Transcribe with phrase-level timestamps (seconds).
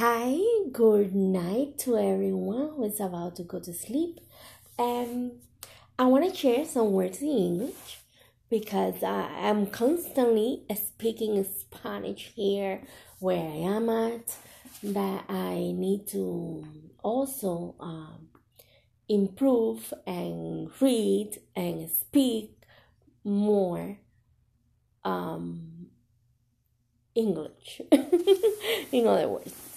[0.00, 0.38] Hi,
[0.70, 4.20] good night to everyone who is about to go to sleep.
[4.78, 5.32] Um,
[5.98, 7.98] I want to share some words in English
[8.48, 12.82] because I am constantly speaking Spanish here
[13.18, 14.36] where I am at.
[14.84, 16.64] That I need to
[17.02, 18.28] also um,
[19.08, 22.52] improve and read and speak
[23.24, 23.98] more
[25.04, 25.88] um,
[27.16, 27.80] English,
[28.92, 29.67] in other words.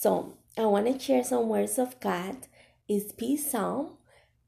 [0.00, 2.46] So I want to share some words of God.
[2.88, 3.96] It's peace psalm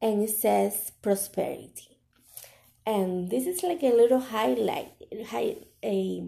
[0.01, 1.97] and it says prosperity.
[2.85, 4.93] And this is like a little highlight,
[5.27, 6.23] high, a,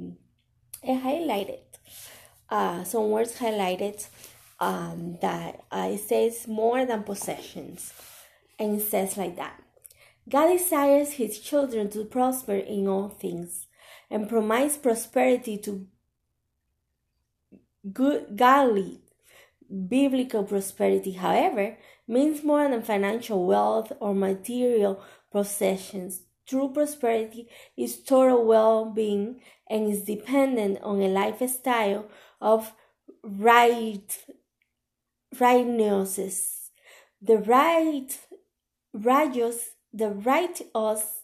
[0.84, 1.62] a highlighted,
[2.50, 4.06] uh, some words highlighted
[4.60, 7.94] um, that uh, it says more than possessions.
[8.60, 9.58] And it says like that
[10.28, 13.68] God desires his children to prosper in all things
[14.12, 15.88] and promise prosperity to
[17.94, 19.00] good godly
[19.74, 26.22] Biblical prosperity, however, means more than financial wealth or material possessions.
[26.46, 32.08] True prosperity is total well being and is dependent on a lifestyle
[32.40, 32.74] of
[33.24, 34.26] right
[35.40, 36.70] righteousness.
[37.22, 38.10] The right
[38.94, 41.22] righteous the righteous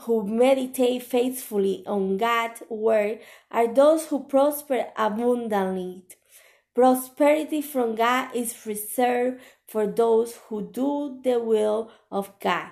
[0.00, 6.02] who meditate faithfully on God's word are those who prosper abundantly.
[6.74, 12.70] Prosperity from God is reserved for those who do the will of God,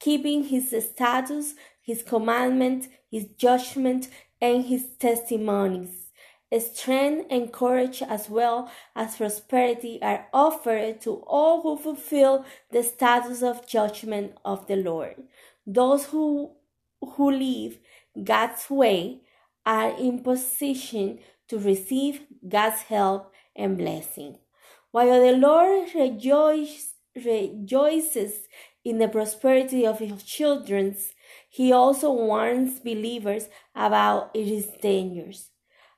[0.00, 4.08] keeping His statutes, His commandments, His judgment,
[4.40, 6.00] and His testimonies.
[6.56, 13.42] Strength and courage, as well as prosperity, are offered to all who fulfill the status
[13.42, 15.14] of judgment of the Lord.
[15.66, 16.52] Those who,
[17.00, 17.78] who live
[18.22, 19.22] God's way
[19.66, 24.38] are in position to receive God's help and blessing.
[24.90, 28.48] While the Lord rejoice, rejoices
[28.84, 30.96] in the prosperity of his children,
[31.48, 35.50] he also warns believers about its dangers.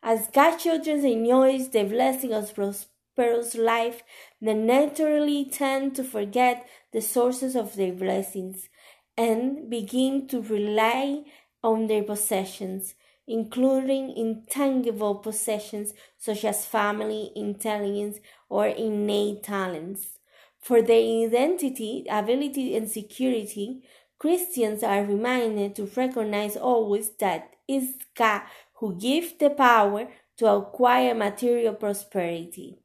[0.03, 4.03] As God's children enjoy the blessing of prosperous life,
[4.41, 8.69] they naturally tend to forget the sources of their blessings
[9.17, 11.25] and begin to rely
[11.63, 12.95] on their possessions
[13.27, 20.19] including intangible possessions such as family, intelligence, or innate talents.
[20.61, 23.83] For their identity, ability, and security,
[24.19, 28.43] Christians are reminded to recognize always that it's God
[28.75, 32.79] who gives the power to acquire material prosperity.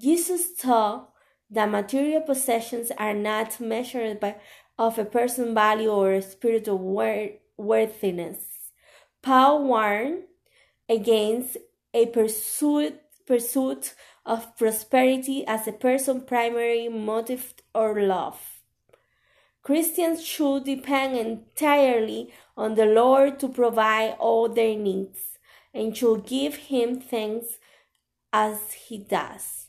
[0.00, 1.10] Jesus taught
[1.50, 4.36] that material possessions are not measured by
[4.78, 6.78] of a person's value or spiritual
[7.58, 8.49] worthiness.
[9.22, 10.24] Paul warned
[10.88, 11.56] against
[11.92, 13.94] a pursuit, pursuit
[14.24, 18.60] of prosperity as a person's primary motive or love.
[19.62, 25.38] Christians should depend entirely on the Lord to provide all their needs
[25.74, 27.58] and should give Him thanks
[28.32, 29.66] as He does.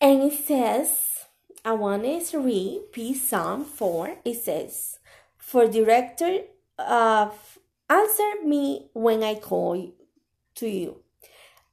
[0.00, 1.26] And it says,
[1.62, 4.16] I want to read Psalm 4.
[4.24, 4.98] It says,
[5.50, 6.42] for director
[6.78, 9.92] of answer me when I call
[10.54, 11.02] to you.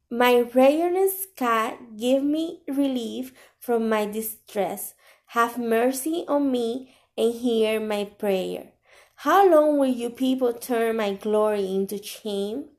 [0.09, 4.95] My readiness God, give me relief from my distress.
[5.27, 8.71] Have mercy on me and hear my prayer.
[9.17, 12.69] How long will you people turn my glory into shame?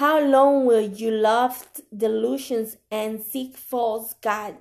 [0.00, 4.56] How long will you love delusions and seek false God?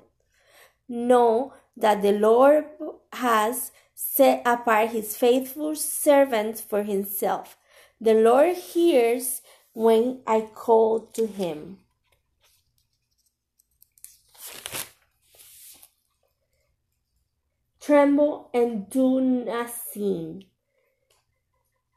[0.88, 2.66] Know that the Lord
[3.12, 7.56] has set apart his faithful servants for himself.
[8.02, 9.42] The Lord hears
[9.74, 11.78] when I call to him.
[17.80, 20.46] Tremble and do not sin.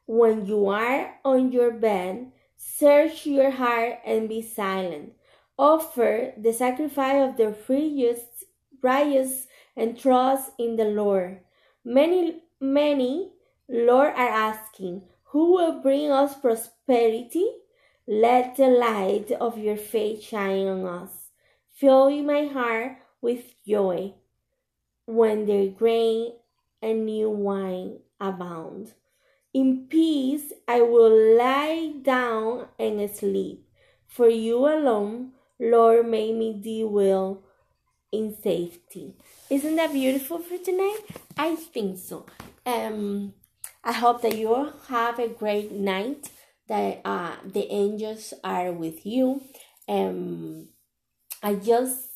[0.06, 5.14] When you are on your bed, search your heart and be silent.
[5.58, 8.44] Offer the sacrifice of the righteous,
[8.82, 11.40] righteous and trust in the Lord.
[11.84, 13.30] Many, many,
[13.68, 17.46] Lord, are asking, Who will bring us prosperity?
[18.06, 21.30] Let the light of your faith shine on us.
[21.74, 24.14] Fill my heart with joy
[25.06, 26.32] when their grain
[26.80, 28.92] and new wine abound.
[29.52, 33.66] In peace I will lie down and sleep,
[34.06, 37.42] for you alone, Lord, make me do will
[38.10, 39.14] in safety.
[39.50, 41.23] Isn't that beautiful for tonight?
[41.36, 42.26] I think so.
[42.64, 43.34] Um,
[43.82, 46.30] I hope that you have a great night.
[46.66, 49.42] That uh, the angels are with you,
[49.86, 50.68] um,
[51.42, 52.08] I just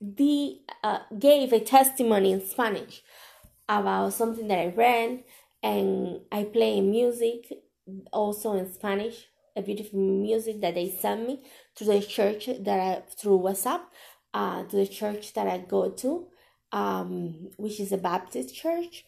[0.00, 3.02] the uh, gave a testimony in Spanish
[3.68, 5.24] about something that I read,
[5.62, 7.52] and I play music
[8.12, 11.42] also in Spanish, a beautiful music that they sent me
[11.76, 13.80] to the church that I through WhatsApp,
[14.34, 16.26] uh, to the church that I go to,
[16.74, 19.06] um, which is a Baptist church.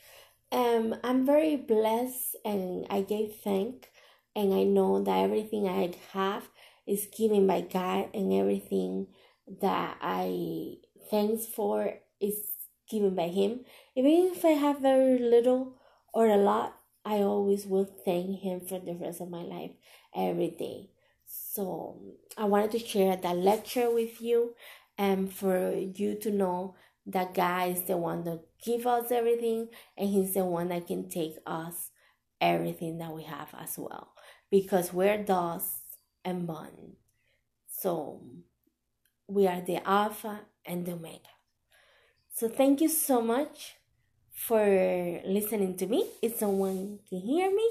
[0.53, 3.91] Um, I'm very blessed, and I gave thank,
[4.37, 6.49] and I know that everything I have
[6.87, 9.09] is given by God, and everything
[9.61, 10.77] that I
[11.11, 12.53] thanks for is
[12.89, 13.65] given by Him.
[13.97, 15.75] Even if I have very little
[16.15, 19.73] or a lot, I always will thank Him for the rest of my life
[20.15, 20.91] every day.
[21.27, 22.01] So
[22.39, 24.55] I wanted to share that lecture with you
[24.97, 26.77] and for you to know
[27.07, 31.09] that God is the one that gives us everything and He's the one that can
[31.09, 31.91] take us
[32.41, 34.13] everything that we have as well.
[34.51, 35.83] Because we're dust
[36.25, 36.97] and bone.
[37.69, 38.23] So
[39.29, 41.35] we are the Alpha and the Omega.
[42.35, 43.77] So thank you so much
[44.33, 46.07] for listening to me.
[46.23, 47.69] If someone can hear me,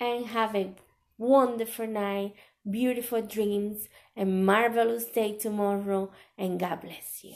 [0.00, 0.74] and have a
[1.18, 2.34] wonderful night,
[2.68, 6.10] beautiful dreams, and marvelous day tomorrow.
[6.36, 7.34] And God bless you.